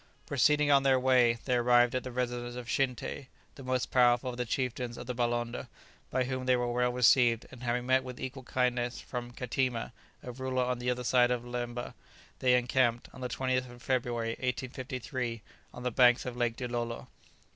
[0.25, 4.37] Proceeding on their way, they arrived at the residence of Shinté, the most powerful of
[4.37, 5.67] the chieftains of the Balonda,
[6.09, 9.91] by whom they were well received, and having met with equal kindness from Kateema,
[10.23, 11.93] a ruler on the other side of the Leeba,
[12.39, 17.05] they encamped, on the 20th of February, 1853, on the banks of Lake Dilolo.